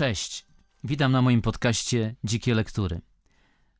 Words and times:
Cześć, 0.00 0.46
witam 0.84 1.12
na 1.12 1.22
moim 1.22 1.42
podcaście 1.42 2.14
Dzikie 2.24 2.54
Lektury. 2.54 3.00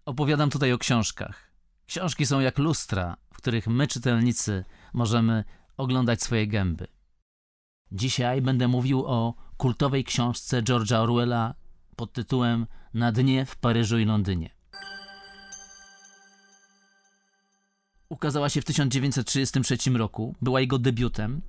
Opowiadam 0.05 0.51
tutaj 0.51 0.73
o 0.73 0.79
książkach. 0.79 1.53
Książki 1.87 2.27
są 2.27 2.41
jak 2.41 2.59
lustra, 2.59 3.17
w 3.35 3.37
których 3.37 3.67
my, 3.67 3.87
czytelnicy, 3.87 4.65
możemy 4.93 5.45
oglądać 5.77 6.23
swoje 6.23 6.47
gęby. 6.47 6.87
Dzisiaj 7.93 8.43
będę 8.43 8.69
mówił 8.69 9.07
o 9.07 9.35
kultowej 9.57 10.05
książce 10.05 10.63
George'a 10.63 10.95
Orwella 10.95 11.55
pod 11.97 12.13
tytułem 12.13 12.67
Na 12.95 13.13
dnie 13.13 13.47
w 13.47 13.57
Paryżu 13.57 13.99
i 13.99 14.05
Londynie. 14.05 14.51
Ukazała 18.09 18.49
się 18.49 18.61
w 18.61 18.65
1933 18.65 19.91
roku, 19.91 20.35
była 20.43 20.61
jego 20.61 20.79
debiutem. 20.79 21.41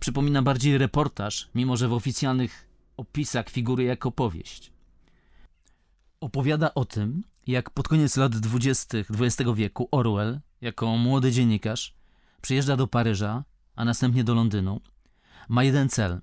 Przypomina 0.00 0.42
bardziej 0.42 0.78
reportaż, 0.78 1.50
mimo 1.54 1.76
że 1.76 1.88
w 1.88 1.92
oficjalnych 1.92 2.67
opisach 2.98 3.48
figuruje 3.48 3.88
jako 3.88 4.12
powieść. 4.12 4.72
Opowiada 6.20 6.74
o 6.74 6.84
tym, 6.84 7.22
jak 7.46 7.70
pod 7.70 7.88
koniec 7.88 8.16
lat 8.16 8.36
20. 8.36 8.98
XX 8.98 9.50
wieku 9.54 9.88
Orwell, 9.90 10.40
jako 10.60 10.96
młody 10.96 11.32
dziennikarz, 11.32 11.94
przyjeżdża 12.42 12.76
do 12.76 12.86
Paryża, 12.86 13.44
a 13.76 13.84
następnie 13.84 14.24
do 14.24 14.34
Londynu. 14.34 14.80
Ma 15.48 15.64
jeden 15.64 15.88
cel. 15.88 16.20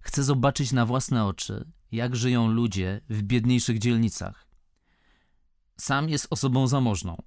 Chce 0.00 0.24
zobaczyć 0.24 0.72
na 0.72 0.86
własne 0.86 1.24
oczy, 1.24 1.64
jak 1.92 2.16
żyją 2.16 2.48
ludzie 2.48 3.00
w 3.10 3.22
biedniejszych 3.22 3.78
dzielnicach. 3.78 4.46
Sam 5.76 6.08
jest 6.08 6.26
osobą 6.30 6.66
zamożną. 6.66 7.22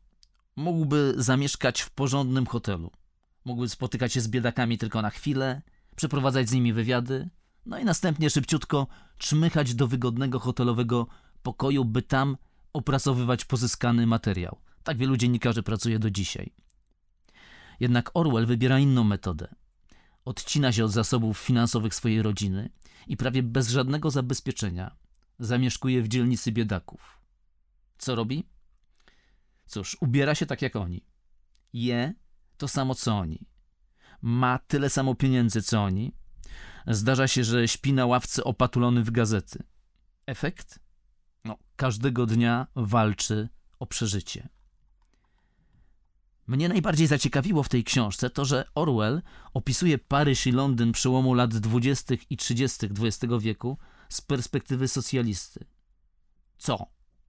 Mógłby 0.56 1.14
zamieszkać 1.18 1.82
w 1.82 1.90
porządnym 1.90 2.46
hotelu. 2.46 2.92
Mógłby 3.46 3.70
spotykać 3.70 4.14
się 4.14 4.22
z 4.22 4.28
biedakami 4.28 4.78
tylko 4.78 5.02
na 5.02 5.10
chwilę, 5.10 5.62
przeprowadzać 5.96 6.50
z 6.50 6.52
nimi 6.52 6.74
wywiady, 6.74 7.30
no 7.66 7.80
i 7.80 7.86
następnie 7.86 8.30
szybciutko 8.30 8.88
czmychać 9.18 9.76
do 9.76 9.88
wygodnego 9.88 10.40
hotelowego 10.40 11.08
pokoju, 11.44 11.86
by 11.86 12.02
tam 12.02 12.38
opracowywać 12.74 13.46
pozyskany 13.46 14.08
materiał. 14.08 14.58
Tak 14.84 14.98
wielu 14.98 15.18
dziennikarzy 15.18 15.64
pracuje 15.64 16.00
do 16.00 16.10
dzisiaj. 16.10 16.54
Jednak 17.80 18.12
Orwell 18.14 18.46
wybiera 18.46 18.80
inną 18.80 19.04
metodę. 19.04 19.48
Odcina 20.26 20.72
się 20.72 20.86
od 20.86 20.92
zasobów 20.92 21.38
finansowych 21.38 21.96
swojej 21.96 22.22
rodziny 22.22 22.70
i 23.08 23.18
prawie 23.18 23.44
bez 23.44 23.70
żadnego 23.70 24.12
zabezpieczenia 24.12 24.96
zamieszkuje 25.40 26.02
w 26.02 26.08
dzielnicy 26.08 26.52
biedaków. 26.52 27.20
Co 27.98 28.16
robi? 28.16 28.50
Cóż, 29.66 29.98
ubiera 30.02 30.36
się 30.36 30.46
tak 30.46 30.62
jak 30.62 30.76
oni. 30.76 31.06
Je 31.74 32.14
to 32.58 32.68
samo 32.68 32.96
co 32.96 33.18
oni. 33.18 33.46
Ma 34.22 34.60
tyle 34.68 34.90
samo 34.90 35.16
pieniędzy 35.16 35.62
co 35.62 35.84
oni. 35.84 36.14
Zdarza 36.90 37.28
się, 37.28 37.44
że 37.44 37.68
śpi 37.68 37.94
na 37.94 38.06
ławce 38.06 38.44
opatulony 38.44 39.04
w 39.04 39.12
gazety. 39.12 39.64
Efekt? 40.26 40.80
No, 41.46 41.58
każdego 41.76 42.26
dnia 42.26 42.68
walczy 42.76 43.50
o 43.80 43.86
przeżycie. 43.86 44.50
Mnie 46.48 46.70
najbardziej 46.70 47.08
zaciekawiło 47.08 47.64
w 47.64 47.70
tej 47.70 47.84
książce 47.84 48.30
to, 48.30 48.46
że 48.46 48.66
Orwell 48.76 49.22
opisuje 49.54 49.98
Paryż 49.98 50.48
i 50.48 50.52
Londyn 50.52 50.92
przełomu 50.92 51.34
lat 51.34 51.58
20. 51.58 52.16
i 52.30 52.38
30. 52.38 52.86
XX 52.86 53.34
wieku 53.40 53.78
z 54.10 54.22
perspektywy 54.22 54.88
socjalisty. 54.88 55.66
Co? 56.58 56.86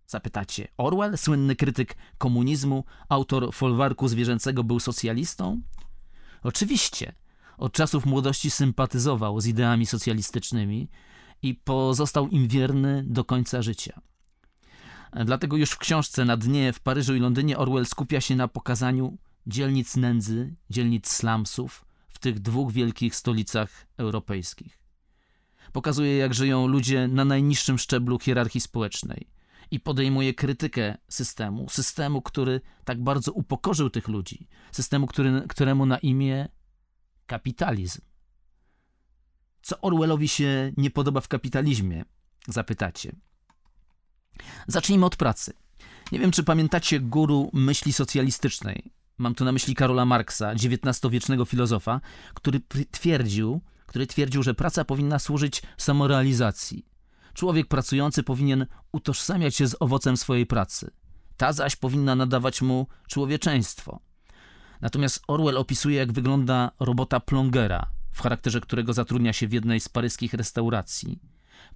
Zapytacie. 0.07 0.69
Orwell, 0.77 1.19
słynny 1.19 1.57
krytyk 1.57 1.97
komunizmu, 2.19 2.85
autor 3.09 3.55
folwarku 3.55 4.09
zwierzęcego, 4.09 4.65
był 4.65 4.81
socjalistą? 4.81 5.63
Oczywiście. 6.43 7.15
Od 7.61 7.73
czasów 7.73 8.07
młodości 8.07 8.51
sympatyzował 8.51 9.41
z 9.41 9.47
ideami 9.47 9.87
socjalistycznymi 9.87 10.89
i 11.43 11.55
pozostał 11.55 12.29
im 12.29 12.49
wierny 12.49 13.05
do 13.07 13.25
końca 13.25 13.63
życia. 13.63 14.01
Dlatego 15.25 15.57
już 15.57 15.71
w 15.71 15.79
książce 15.79 16.25
Na 16.25 16.37
dnie 16.37 16.73
w 16.73 16.81
Paryżu 16.81 17.15
i 17.15 17.21
Londynie 17.21 17.59
Orwell 17.59 17.87
skupia 17.87 18.21
się 18.21 18.37
na 18.37 18.49
pokazaniu 18.49 19.19
dzielnic 19.47 19.97
nędzy, 19.97 20.55
dzielnic 20.71 21.09
slumsów 21.09 21.85
w 22.09 22.19
tych 22.19 22.39
dwóch 22.39 22.73
wielkich 22.73 23.17
stolicach 23.17 23.87
europejskich. 23.97 24.79
Pokazuje, 25.73 26.17
jak 26.17 26.35
żyją 26.35 26.67
ludzie 26.67 27.09
na 27.09 27.25
najniższym 27.25 27.79
szczeblu 27.79 28.19
hierarchii 28.19 28.61
społecznej 28.61 29.31
i 29.71 29.81
podejmuje 29.81 30.35
krytykę 30.35 30.97
systemu, 31.09 31.69
systemu, 31.69 32.23
który 32.23 32.61
tak 32.85 33.03
bardzo 33.03 33.33
upokorzył 33.33 33.91
tych 33.91 34.09
ludzi, 34.09 34.49
systemu, 34.73 35.07
który, 35.07 35.43
któremu 35.49 35.87
na 35.87 35.99
imię 35.99 36.49
kapitalizm. 37.31 38.01
Co 39.63 39.81
Orwellowi 39.81 40.29
się 40.29 40.73
nie 40.77 40.91
podoba 40.91 41.21
w 41.21 41.29
kapitalizmie? 41.29 42.05
Zapytacie. 42.49 43.17
Zacznijmy 44.67 45.07
od 45.07 45.17
pracy. 45.17 45.53
Nie 46.13 46.19
wiem, 46.19 46.31
czy 46.31 46.45
pamiętacie 46.45 47.01
guru 47.01 47.51
myśli 47.53 47.93
socjalistycznej. 47.93 48.93
Mam 49.19 49.35
tu 49.35 49.45
na 49.45 49.53
myśli 49.53 49.75
Karola 49.75 50.05
Marksa, 50.05 50.53
XIX-wiecznego 50.53 51.45
filozofa, 51.45 52.01
który 52.35 52.61
twierdził, 52.91 53.61
który 53.87 54.07
twierdził, 54.07 54.43
że 54.43 54.55
praca 54.55 54.85
powinna 54.85 55.19
służyć 55.19 55.63
samorealizacji. 55.79 56.87
Człowiek 57.35 57.69
pracujący 57.69 58.23
powinien 58.23 58.67
utożsamiać 58.93 59.57
się 59.57 59.67
z 59.67 59.77
owocem 59.81 60.17
swojej 60.17 60.47
pracy. 60.47 60.91
Ta 61.37 61.53
zaś 61.53 61.77
powinna 61.77 62.15
nadawać 62.15 62.63
mu 62.63 62.87
człowieczeństwo. 63.09 64.01
Natomiast 64.81 65.23
Orwell 65.29 65.57
opisuje, 65.57 65.97
jak 65.97 66.13
wygląda 66.13 66.71
robota 66.81 67.21
plongera, 67.21 67.91
w 68.11 68.23
charakterze 68.23 68.61
którego 68.61 68.93
zatrudnia 68.93 69.33
się 69.33 69.49
w 69.49 69.53
jednej 69.53 69.81
z 69.81 69.89
paryskich 69.89 70.35
restauracji. 70.35 71.19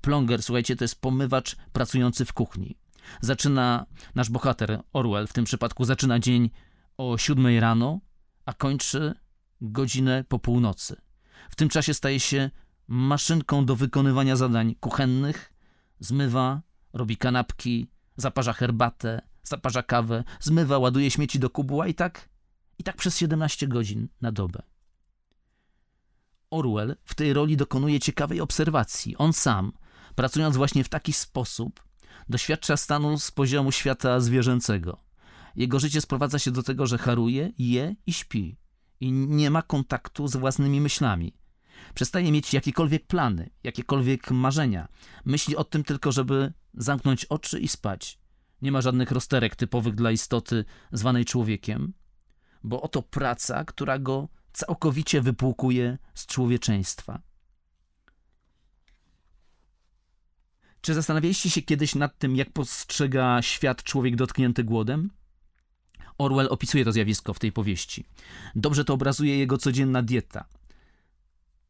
Plonger, 0.00 0.42
słuchajcie, 0.42 0.76
to 0.76 0.84
jest 0.84 1.00
pomywacz 1.00 1.56
pracujący 1.72 2.25
w 2.25 2.32
kuchni. 2.32 2.78
Zaczyna 3.20 3.87
nasz 4.15 4.31
bohater 4.31 4.82
Orwell, 4.92 5.26
w 5.26 5.32
tym 5.32 5.44
przypadku 5.44 5.84
zaczyna 5.84 6.19
dzień 6.19 6.50
o 6.97 7.19
siódmej 7.19 7.60
rano, 7.60 8.00
a 8.47 8.53
kończy 8.53 9.15
godzinę 9.60 10.25
po 10.28 10.38
północy. 10.38 10.97
W 11.50 11.56
tym 11.56 11.69
czasie 11.69 11.94
staje 11.94 12.21
się 12.21 12.50
maszynką 12.88 13.66
do 13.66 13.76
wykonywania 13.76 14.36
zadań 14.36 14.75
kuchennych, 14.81 15.53
zmywa, 16.00 16.62
robi 16.92 17.16
kanapki, 17.16 17.91
zaparza 18.16 18.53
herbatę, 18.53 19.21
zaparza 19.42 19.82
kawę, 19.82 20.25
zmywa, 20.41 20.78
ładuje 20.78 21.10
śmieci 21.10 21.38
do 21.38 21.50
kubła 21.50 21.86
i 21.86 21.94
tak, 21.94 22.28
i 22.79 22.85
tak 22.85 22.97
przez 22.97 23.19
17 23.19 23.69
godzin 23.69 24.09
na 24.21 24.33
dobę. 24.33 24.62
Orwell 26.51 26.97
w 27.05 27.15
tej 27.15 27.33
roli 27.33 27.57
dokonuje 27.57 28.01
ciekawej 28.01 28.41
obserwacji. 28.41 29.17
On 29.17 29.33
sam, 29.33 29.73
pracując 30.15 30.57
właśnie 30.57 30.84
w 30.84 30.89
taki 30.89 31.13
sposób, 31.13 31.84
doświadcza 32.29 32.77
stanu 32.77 33.19
z 33.19 33.31
poziomu 33.31 33.73
świata 33.73 34.21
zwierzęcego. 34.21 35.05
Jego 35.57 35.81
życie 35.81 36.01
sprowadza 36.01 36.39
się 36.39 36.51
do 36.51 36.63
tego, 36.63 36.87
że 36.87 36.99
haruje, 36.99 37.53
je 37.59 37.97
i 38.07 38.13
śpi. 38.13 38.57
I 39.01 39.13
nie 39.13 39.51
ma 39.51 39.63
kontaktu 39.63 40.29
z 40.29 40.37
własnymi 40.37 40.81
myślami. 40.81 41.34
Przestaje 41.95 42.33
mieć 42.33 42.55
jakiekolwiek 42.55 43.07
plany, 43.07 43.51
jakiekolwiek 43.65 44.31
marzenia. 44.31 44.89
Myśli 45.25 45.57
o 45.57 45.65
tym 45.65 45.84
tylko, 45.84 46.13
żeby 46.13 46.53
zamknąć 46.75 47.25
oczy 47.25 47.61
i 47.61 47.69
spać. 47.69 48.19
Nie 48.63 48.73
ma 48.73 48.81
żadnych 48.81 49.11
rozterek 49.11 49.57
typowych 49.57 49.95
dla 49.95 50.11
istoty 50.11 50.65
zwanej 50.93 51.25
człowiekiem, 51.25 51.93
bo 52.65 52.83
oto 52.83 53.03
praca, 53.03 53.65
która 53.65 53.99
go 53.99 54.29
całkowicie 54.53 55.21
wypłukuje 55.21 55.99
z 56.15 56.27
człowieczeństwa. 56.27 57.21
Czy 60.81 60.95
zastanawialiście 60.95 61.51
się 61.51 61.63
kiedyś 61.63 61.95
nad 61.95 62.19
tym, 62.19 62.37
jak 62.37 62.53
postrzega 62.53 63.43
świat 63.43 63.83
człowiek 63.83 64.17
dotknięty 64.17 64.65
głodem? 64.65 65.11
Orwell 66.19 66.49
opisuje 66.51 66.85
to 66.85 66.93
zjawisko 66.93 67.35
w 67.35 67.39
tej 67.39 67.53
powieści. 67.53 68.05
Dobrze 68.55 68.85
to 68.85 68.95
obrazuje 68.95 69.39
jego 69.39 69.59
codzienna 69.59 70.03
dieta. 70.03 70.45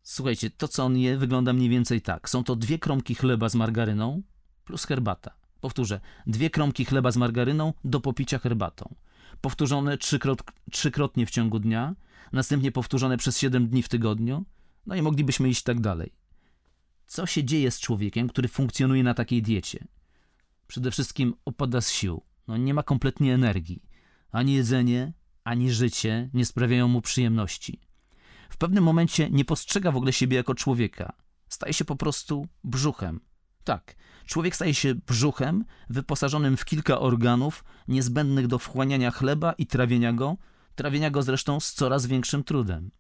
Słuchajcie, 0.03 0.51
to 0.51 0.69
co 0.69 0.85
on 0.85 0.97
je 0.97 1.19
wygląda 1.19 1.53
mniej 1.53 1.69
więcej 1.69 2.03
tak. 2.03 2.29
Są 2.29 2.45
to 2.45 2.57
dwie 2.57 2.79
kromki 2.79 3.15
chleba 3.15 3.49
z 3.49 3.55
margaryną 3.55 4.23
plus 4.65 4.85
herbata. 4.85 5.35
Powtórzę, 5.61 6.01
dwie 6.27 6.51
kromki 6.51 6.85
chleba 6.85 7.11
z 7.11 7.17
margaryną 7.17 7.73
do 7.85 8.01
popicia 8.01 8.39
herbatą. 8.39 8.95
Powtórzone 9.41 9.99
trzykrot, 9.99 10.43
trzykrotnie 10.71 11.27
w 11.27 11.31
ciągu 11.31 11.59
dnia, 11.59 11.95
następnie 12.33 12.73
powtórzone 12.73 13.17
przez 13.17 13.39
7 13.39 13.69
dni 13.69 13.83
w 13.83 13.89
tygodniu, 13.89 14.45
no 14.87 14.95
i 14.95 15.03
moglibyśmy 15.03 15.49
iść 15.49 15.63
tak 15.63 15.81
dalej. 15.81 16.13
Co 17.07 17.27
się 17.27 17.45
dzieje 17.45 17.71
z 17.71 17.81
człowiekiem, 17.81 18.29
który 18.29 18.49
funkcjonuje 18.49 19.03
na 19.03 19.15
takiej 19.15 19.43
diecie? 19.43 19.87
Przede 20.67 20.91
wszystkim 20.91 21.35
opada 21.45 21.81
z 21.81 21.91
sił. 21.91 22.23
No 22.49 22.57
nie 22.57 22.75
ma 22.75 22.83
kompletnie 22.83 23.35
energii. 23.35 23.83
Ani 24.31 24.55
jedzenie, 24.55 25.13
ani 25.45 25.71
życie 25.73 26.31
nie 26.35 26.47
sprawiają 26.47 26.89
mu 26.89 27.01
przyjemności. 27.01 27.81
W 28.51 28.57
pewnym 28.57 28.85
momencie 28.85 29.31
nie 29.31 29.45
postrzega 29.45 29.93
w 29.93 29.97
ogóle 29.97 30.13
siebie 30.13 30.37
jako 30.37 30.55
człowieka. 30.55 31.13
Staje 31.49 31.73
się 31.73 31.85
po 31.85 31.97
prostu 31.97 32.47
brzuchem. 32.65 33.21
Tak, 33.65 33.97
człowiek 34.27 34.57
staje 34.57 34.75
się 34.75 34.95
brzuchem 34.95 35.65
wyposażonym 35.91 36.57
w 36.57 36.65
kilka 36.65 36.99
organów 36.99 37.65
niezbędnych 37.89 38.47
do 38.47 38.59
wchłaniania 38.59 39.11
chleba 39.11 39.53
i 39.53 39.67
trawienia 39.67 40.13
go, 40.13 40.37
trawienia 40.75 41.11
go 41.11 41.23
zresztą 41.23 41.61
z 41.61 41.73
coraz 41.73 42.07
większym 42.07 42.45
trudem. 42.45 42.91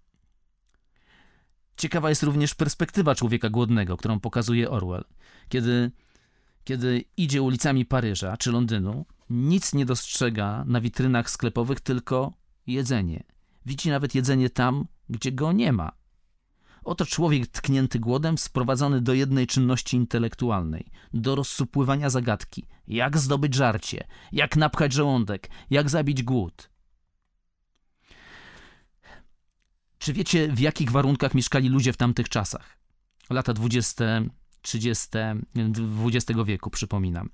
Ciekawa 1.76 2.08
jest 2.08 2.22
również 2.22 2.55
perspektywa 2.55 3.14
człowieka 3.14 3.50
głodnego, 3.50 3.96
którą 3.96 4.20
pokazuje 4.20 4.70
Orwell. 4.70 5.05
Kiedy 5.49 5.90
kiedy 6.64 7.05
idzie 7.16 7.43
ulicami 7.43 7.84
Paryża 7.84 8.37
czy 8.37 8.52
Londynu, 8.52 9.06
nic 9.31 9.75
nie 9.75 9.87
dostrzega 9.87 10.64
na 10.66 10.81
witrynach 10.81 11.31
sklepowych, 11.31 11.81
tylko 11.81 12.32
jedzenie. 12.66 13.25
Widzi 13.66 13.90
nawet 13.90 14.14
jedzenie 14.14 14.50
tam, 14.50 14.87
gdzie 15.08 15.32
go 15.32 15.52
nie 15.52 15.72
ma. 15.72 15.93
Oto 16.84 17.06
człowiek 17.06 17.46
tknięty 17.46 17.98
głodem, 17.98 18.38
sprowadzony 18.38 19.00
do 19.00 19.14
jednej 19.14 19.46
czynności 19.46 19.96
intelektualnej, 19.96 20.86
do 21.14 21.34
rozsupływania 21.34 22.10
zagadki. 22.10 22.66
Jak 22.88 23.19
zdobyć 23.19 23.54
żarcie, 23.54 24.06
jak 24.32 24.56
napchać 24.56 24.92
żołądek, 24.92 25.50
jak 25.70 25.90
zabić 25.90 26.22
głód. 26.22 26.70
Czy 29.98 30.12
wiecie, 30.12 30.48
w 30.52 30.60
jakich 30.60 30.90
warunkach 30.90 31.34
mieszkali 31.34 31.69
ludzie 31.69 31.92
w 31.92 31.96
tamtych 31.96 32.28
czasach? 32.28 32.78
Lata 33.30 33.52
20, 33.52 34.04
30 34.62 35.08
XX 36.04 36.40
wieku, 36.44 36.70
przypominam. 36.70 37.30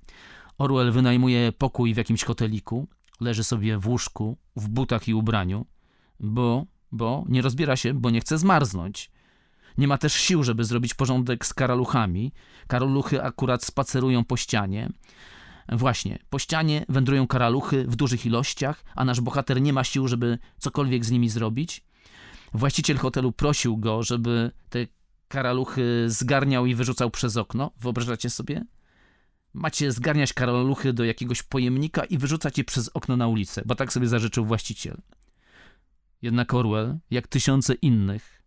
Orwell 0.57 0.91
wynajmuje 0.91 1.51
pokój 1.51 1.93
w 1.93 1.97
jakimś 1.97 2.23
hoteliku, 2.23 2.87
leży 3.19 3.43
sobie 3.43 3.77
w 3.77 3.87
łóżku, 3.87 4.37
w 4.55 4.69
butach 4.69 5.07
i 5.07 5.13
ubraniu, 5.13 5.65
bo, 6.19 6.65
bo 6.91 7.25
nie 7.29 7.41
rozbiera 7.41 7.75
się, 7.75 7.93
bo 7.93 8.09
nie 8.09 8.21
chce 8.21 8.37
zmarznąć. 8.37 9.11
Nie 9.77 9.87
ma 9.87 9.97
też 9.97 10.13
sił, 10.13 10.43
żeby 10.43 10.63
zrobić 10.63 10.93
porządek 10.93 11.45
z 11.45 11.53
karaluchami. 11.53 12.31
Karaluchy 12.67 13.23
akurat 13.23 13.63
spacerują 13.63 14.25
po 14.25 14.37
ścianie. 14.37 14.89
Właśnie, 15.71 16.19
po 16.29 16.39
ścianie 16.39 16.85
wędrują 16.89 17.27
karaluchy 17.27 17.85
w 17.87 17.95
dużych 17.95 18.25
ilościach, 18.25 18.83
a 18.95 19.05
nasz 19.05 19.21
bohater 19.21 19.61
nie 19.61 19.73
ma 19.73 19.83
sił, 19.83 20.07
żeby 20.07 20.37
cokolwiek 20.57 21.05
z 21.05 21.11
nimi 21.11 21.29
zrobić. 21.29 21.83
Właściciel 22.53 22.97
hotelu 22.97 23.31
prosił 23.31 23.77
go, 23.77 24.03
żeby 24.03 24.51
te 24.69 24.87
karaluchy 25.27 26.05
zgarniał 26.07 26.65
i 26.65 26.75
wyrzucał 26.75 27.11
przez 27.11 27.37
okno. 27.37 27.71
Wyobrażacie 27.79 28.29
sobie? 28.29 28.65
Macie 29.53 29.91
zgarniać 29.91 30.33
karaluchy 30.33 30.93
do 30.93 31.03
jakiegoś 31.03 31.43
pojemnika 31.43 32.03
i 32.03 32.17
wyrzucać 32.17 32.57
je 32.57 32.63
przez 32.63 32.89
okno 32.89 33.17
na 33.17 33.27
ulicę, 33.27 33.61
bo 33.65 33.75
tak 33.75 33.93
sobie 33.93 34.07
zażyczył 34.07 34.45
właściciel. 34.45 34.97
Jednak 36.21 36.53
Orwell, 36.53 36.97
jak 37.11 37.27
tysiące 37.27 37.73
innych 37.73 38.40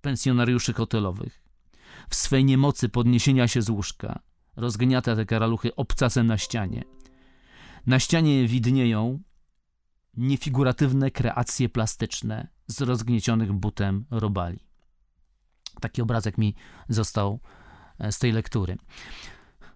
pensjonariuszy 0.00 0.72
hotelowych, 0.72 1.42
w 2.10 2.14
swej 2.14 2.44
niemocy 2.44 2.88
podniesienia 2.88 3.48
się 3.48 3.62
z 3.62 3.70
łóżka, 3.70 4.22
rozgniata 4.56 5.16
te 5.16 5.26
karaluchy 5.26 5.74
obcasem 5.76 6.26
na 6.26 6.38
ścianie. 6.38 6.84
Na 7.86 7.98
ścianie 7.98 8.48
widnieją 8.48 9.22
niefiguratywne 10.16 11.10
kreacje 11.10 11.68
plastyczne 11.68 12.48
z 12.66 12.80
rozgniecionych 12.80 13.52
butem 13.52 14.04
robali. 14.10 14.58
Taki 15.80 16.02
obrazek 16.02 16.38
mi 16.38 16.54
został 16.88 17.40
e, 17.98 18.12
z 18.12 18.18
tej 18.18 18.32
lektury. 18.32 18.76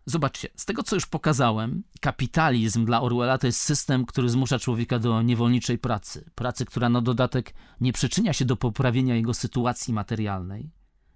Zobaczcie, 0.07 0.49
z 0.57 0.65
tego 0.65 0.83
co 0.83 0.97
już 0.97 1.07
pokazałem, 1.07 1.83
kapitalizm 2.01 2.85
dla 2.85 3.03
Orwella 3.03 3.39
to 3.39 3.47
jest 3.47 3.61
system, 3.61 4.07
który 4.07 4.29
zmusza 4.29 4.59
człowieka 4.59 4.99
do 4.99 5.23
niewolniczej 5.23 5.79
pracy. 5.79 6.31
Pracy, 6.35 6.65
która 6.65 6.89
na 6.89 7.01
dodatek 7.01 7.55
nie 7.81 7.93
przyczynia 7.93 8.33
się 8.33 8.45
do 8.45 8.57
poprawienia 8.57 9.15
jego 9.15 9.35
sytuacji 9.35 9.95
materialnej. 9.95 10.71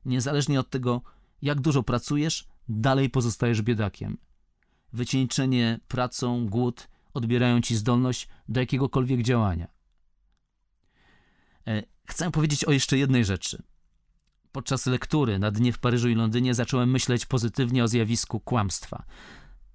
Niezależnie 0.04 0.60
od 0.60 0.70
tego, 0.70 1.02
jak 1.42 1.60
dużo 1.60 1.82
pracujesz, 1.82 2.48
dalej 2.68 3.10
pozostajesz 3.10 3.62
biedakiem. 3.62 4.18
Wycieńczenie 4.92 5.80
pracą, 5.88 6.46
głód 6.46 6.88
odbierają 7.14 7.60
ci 7.60 7.76
zdolność 7.76 8.28
do 8.48 8.60
jakiegokolwiek 8.60 9.22
działania. 9.22 9.68
E, 11.66 11.82
chcę 12.06 12.30
powiedzieć 12.30 12.64
o 12.64 12.72
jeszcze 12.72 12.98
jednej 12.98 13.24
rzeczy. 13.24 13.62
Podczas 14.56 14.86
lektury 14.86 15.38
na 15.38 15.50
dnie 15.50 15.72
w 15.72 15.78
Paryżu 15.78 16.08
i 16.08 16.14
Londynie 16.14 16.54
zacząłem 16.54 16.90
myśleć 16.90 17.26
pozytywnie 17.26 17.84
o 17.84 17.88
zjawisku 17.88 18.40
kłamstwa. 18.40 19.04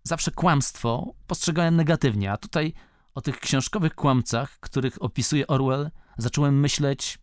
Zawsze 0.04 0.31
kłamstwo 0.31 1.13
postrzegałem 1.28 1.75
negatywnie, 1.75 2.31
a 2.31 2.38
tutaj 2.38 2.74
o 3.16 3.22
tych 3.22 3.39
książkowych 3.39 3.95
kłamcach, 3.95 4.60
których 4.60 5.01
opisuje 5.01 5.48
Orwell, 5.48 5.92
zacząłem 6.18 6.60
myśleć 6.60 7.19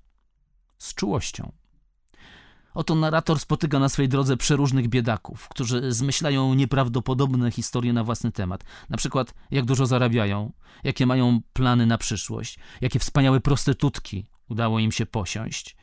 z 0.78 0.94
czułością. 0.94 1.52
Oto 2.74 2.94
narrator 2.94 3.38
spotyka 3.38 3.78
na 3.78 3.88
swej 3.88 4.08
drodze 4.08 4.36
przeróżnych 4.36 4.88
biedaków, 4.88 5.48
którzy 5.48 5.92
zmyślają 5.92 6.54
nieprawdopodobne 6.54 7.50
historie 7.50 7.92
na 7.92 8.04
własny 8.04 8.32
temat. 8.32 8.64
Na 8.88 8.96
przykład, 8.96 9.34
jak 9.50 9.64
dużo 9.64 9.86
zarabiają, 9.86 10.52
jakie 10.84 11.06
mają 11.06 11.40
plany 11.52 11.86
na 11.86 11.98
przyszłość, 11.98 12.58
jakie 12.80 12.98
wspaniałe 12.98 13.40
prostytutki 13.40 14.26
udało 14.48 14.78
im 14.78 14.92
się 14.92 15.06
posiąść. 15.06 15.76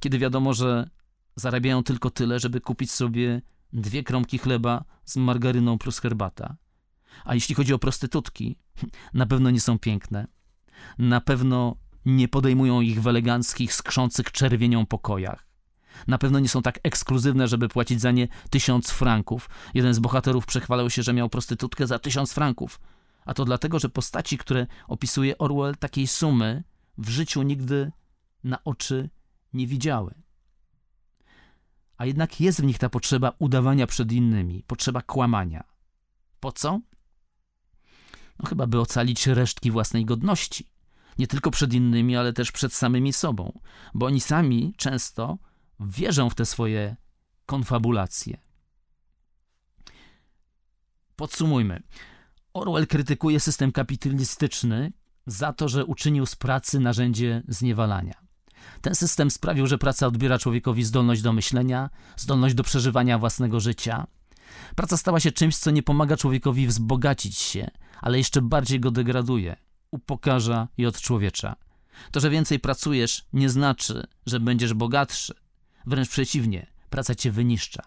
Kiedy 0.00 0.18
wiadomo, 0.18 0.54
że 0.54 0.90
zarabiają 1.36 1.82
tylko 1.82 2.10
tyle, 2.10 2.40
żeby 2.40 2.60
kupić 2.60 2.92
sobie 2.92 3.42
dwie 3.72 4.02
kromki 4.02 4.38
chleba 4.38 4.84
z 5.04 5.16
margaryną 5.16 5.78
plus 5.78 5.98
herbata. 5.98 6.56
A 7.24 7.34
jeśli 7.34 7.54
chodzi 7.54 7.74
o 7.74 7.78
prostytutki, 7.78 8.56
na 9.14 9.26
pewno 9.26 9.50
nie 9.50 9.60
są 9.60 9.78
piękne. 9.78 10.26
Na 10.98 11.20
pewno 11.20 11.76
nie 12.04 12.28
podejmują 12.28 12.80
ich 12.80 13.02
w 13.02 13.06
eleganckich, 13.06 13.74
skrzących 13.74 14.32
czerwienią 14.32 14.86
pokojach. 14.86 15.46
Na 16.06 16.18
pewno 16.18 16.38
nie 16.38 16.48
są 16.48 16.62
tak 16.62 16.78
ekskluzywne, 16.82 17.48
żeby 17.48 17.68
płacić 17.68 18.00
za 18.00 18.10
nie 18.10 18.28
tysiąc 18.50 18.90
franków. 18.90 19.50
Jeden 19.74 19.94
z 19.94 19.98
bohaterów 19.98 20.46
przechwalał 20.46 20.90
się, 20.90 21.02
że 21.02 21.12
miał 21.12 21.28
prostytutkę 21.28 21.86
za 21.86 21.98
tysiąc 21.98 22.32
franków. 22.32 22.80
A 23.24 23.34
to 23.34 23.44
dlatego, 23.44 23.78
że 23.78 23.88
postaci, 23.88 24.38
które 24.38 24.66
opisuje 24.88 25.38
Orwell, 25.38 25.76
takiej 25.76 26.06
sumy 26.06 26.64
w 26.98 27.08
życiu 27.08 27.42
nigdy 27.42 27.92
na 28.44 28.64
oczy 28.64 29.10
nie 29.52 29.66
widziały. 29.66 30.21
A 32.02 32.06
jednak 32.06 32.40
jest 32.40 32.60
w 32.60 32.64
nich 32.64 32.78
ta 32.78 32.88
potrzeba 32.88 33.32
udawania 33.38 33.86
przed 33.86 34.12
innymi, 34.12 34.64
potrzeba 34.66 35.02
kłamania. 35.02 35.64
Po 36.40 36.52
co? 36.52 36.80
No 38.38 38.48
chyba 38.48 38.66
by 38.66 38.80
ocalić 38.80 39.26
resztki 39.26 39.70
własnej 39.70 40.04
godności. 40.04 40.70
Nie 41.18 41.26
tylko 41.26 41.50
przed 41.50 41.74
innymi, 41.74 42.16
ale 42.16 42.32
też 42.32 42.52
przed 42.52 42.74
samymi 42.74 43.12
sobą, 43.12 43.60
bo 43.94 44.06
oni 44.06 44.20
sami 44.20 44.74
często 44.76 45.38
wierzą 45.80 46.30
w 46.30 46.34
te 46.34 46.46
swoje 46.46 46.96
konfabulacje. 47.46 48.40
Podsumujmy. 51.16 51.82
Orwell 52.54 52.86
krytykuje 52.86 53.40
system 53.40 53.72
kapitalistyczny 53.72 54.92
za 55.26 55.52
to, 55.52 55.68
że 55.68 55.84
uczynił 55.84 56.26
z 56.26 56.36
pracy 56.36 56.80
narzędzie 56.80 57.42
zniewalania. 57.48 58.21
Ten 58.80 58.94
system 58.94 59.30
sprawił, 59.30 59.66
że 59.66 59.78
praca 59.78 60.06
odbiera 60.06 60.38
człowiekowi 60.38 60.84
zdolność 60.84 61.22
do 61.22 61.32
myślenia, 61.32 61.90
zdolność 62.16 62.54
do 62.54 62.62
przeżywania 62.62 63.18
własnego 63.18 63.60
życia. 63.60 64.06
Praca 64.76 64.96
stała 64.96 65.20
się 65.20 65.32
czymś, 65.32 65.56
co 65.56 65.70
nie 65.70 65.82
pomaga 65.82 66.16
człowiekowi 66.16 66.66
wzbogacić 66.66 67.38
się, 67.38 67.70
ale 68.00 68.18
jeszcze 68.18 68.42
bardziej 68.42 68.80
go 68.80 68.90
degraduje, 68.90 69.56
upokarza 69.90 70.68
i 70.78 70.86
odczłowiecza. 70.86 71.56
To, 72.10 72.20
że 72.20 72.30
więcej 72.30 72.60
pracujesz, 72.60 73.24
nie 73.32 73.50
znaczy, 73.50 74.06
że 74.26 74.40
będziesz 74.40 74.74
bogatszy. 74.74 75.34
Wręcz 75.86 76.08
przeciwnie, 76.08 76.66
praca 76.90 77.14
cię 77.14 77.30
wyniszcza. 77.30 77.82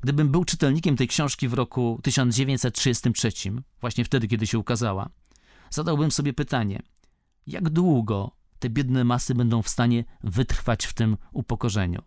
Gdybym 0.00 0.28
był 0.28 0.44
czytelnikiem 0.44 0.96
tej 0.96 1.08
książki 1.08 1.48
w 1.48 1.54
roku 1.54 2.00
1933, 2.02 3.32
właśnie 3.80 4.04
wtedy, 4.04 4.28
kiedy 4.28 4.46
się 4.46 4.58
ukazała, 4.58 5.08
zadałbym 5.70 6.10
sobie 6.10 6.32
pytanie: 6.32 6.82
jak 7.46 7.70
długo 7.70 8.30
te 8.60 8.70
biedne 8.70 9.04
masy 9.04 9.34
będą 9.34 9.62
w 9.62 9.68
stanie 9.68 10.04
wytrwać 10.24 10.86
w 10.86 10.92
tym 10.92 11.16
upokorzeniu? 11.32 12.02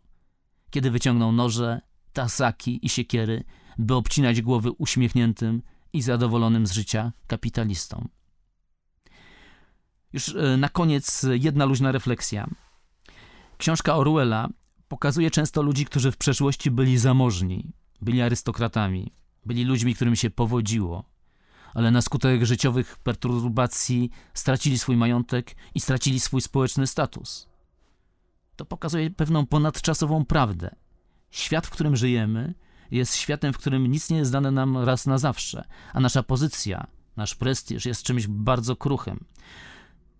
Kiedy 0.69 0.91
wyciągną 0.91 1.31
noże, 1.31 1.81
tasaki 2.13 2.85
i 2.85 2.89
siekiery, 2.89 3.43
by 3.77 3.95
obcinać 3.95 4.41
głowy 4.41 4.71
uśmiechniętym 4.71 5.61
i 5.93 6.01
zadowolonym 6.01 6.67
z 6.67 6.71
życia 6.71 7.11
kapitalistom. 7.27 8.09
Już 10.13 10.35
e, 10.35 10.57
na 10.57 10.69
koniec 10.69 11.25
jedna 11.33 11.65
luźna 11.65 11.91
refleksja. 11.91 12.47
Książka 13.57 13.95
Orwella 13.95 14.49
pokazuje 14.87 15.31
często 15.31 15.61
ludzi, 15.61 15.85
którzy 15.85 16.11
w 16.11 16.17
przeszłości 16.17 16.71
byli 16.71 16.97
zamożni, 16.97 17.73
byli 18.01 18.21
arystokratami, 18.21 19.13
byli 19.45 19.63
ludźmi, 19.63 19.95
którym 19.95 20.15
się 20.15 20.29
powodziło, 20.29 21.12
ale 21.73 21.91
na 21.91 22.01
skutek 22.01 22.43
życiowych 22.45 22.97
perturbacji 22.97 24.09
stracili 24.33 24.79
swój 24.79 24.97
majątek 24.97 25.55
i 25.75 25.79
stracili 25.79 26.19
swój 26.19 26.41
społeczny 26.41 26.87
status. 26.87 27.47
To 28.55 28.65
pokazuje 28.65 29.11
pewną 29.11 29.45
ponadczasową 29.45 30.25
prawdę. 30.25 30.75
Świat, 31.31 31.67
w 31.67 31.69
którym 31.69 31.95
żyjemy, 31.95 32.53
jest 32.91 33.15
światem, 33.15 33.53
w 33.53 33.57
którym 33.57 33.87
nic 33.87 34.09
nie 34.09 34.17
jest 34.17 34.31
dane 34.31 34.51
nam 34.51 34.77
raz 34.77 35.05
na 35.05 35.17
zawsze, 35.17 35.63
a 35.93 35.99
nasza 35.99 36.23
pozycja, 36.23 36.87
nasz 37.17 37.35
prestiż 37.35 37.85
jest 37.85 38.03
czymś 38.03 38.27
bardzo 38.27 38.75
kruchym. 38.75 39.25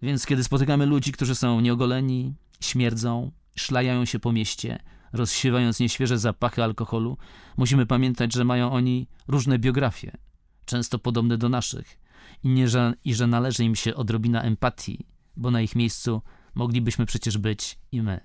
Więc 0.02 0.26
kiedy 0.26 0.44
spotykamy 0.44 0.86
ludzi, 0.86 1.12
którzy 1.12 1.36
są 1.36 1.60
nieogoleni, 1.60 2.34
śmierdzą, 2.60 3.32
szlajają 3.56 4.06
się 4.06 4.20
po 4.20 4.32
mieście, 4.32 4.80
rozsiewając 5.14 5.80
nieświeże 5.80 6.18
zapachy 6.18 6.64
alkoholu, 6.64 7.18
musimy 7.58 7.86
pamiętać, 7.86 8.34
że 8.34 8.44
mają 8.44 8.72
oni 8.72 9.08
różne 9.28 9.60
biografie, 9.60 10.18
często 10.66 11.00
podobne 11.00 11.38
do 11.38 11.50
naszych, 11.50 12.00
i, 12.44 12.50
nie, 12.50 12.68
że, 12.68 12.94
i 13.06 13.14
że 13.14 13.28
należy 13.28 13.64
im 13.64 13.76
się 13.76 13.96
odrobina 13.96 14.42
empatii, 14.42 15.06
bo 15.36 15.52
na 15.52 15.62
ich 15.62 15.76
miejscu 15.76 16.22
moglibyśmy 16.56 17.06
przecież 17.06 17.38
być 17.38 17.80
i 17.92 18.02
my. 18.02 18.20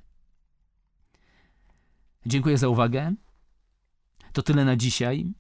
Dziękuję 2.27 2.59
za 2.59 2.69
uwagę. 2.69 3.15
To 4.33 4.43
tyle 4.43 4.65
na 4.65 4.77
dzisiaj. 4.77 5.33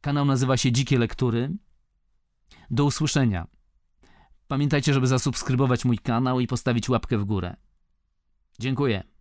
Kanał 0.00 0.24
nazywa 0.24 0.56
się 0.56 0.72
Dzikie 0.72 0.98
Lektury. 0.98 1.50
Do 2.70 2.84
usłyszenia. 2.84 3.46
Pamiętajcie, 4.48 4.94
żeby 4.94 5.06
zasubskrybować 5.06 5.84
mój 5.84 5.98
kanał 5.98 6.40
i 6.40 6.46
postawić 6.46 6.88
łapkę 6.88 7.18
w 7.18 7.24
górę. 7.24 7.56
Dziękuję. 8.58 9.11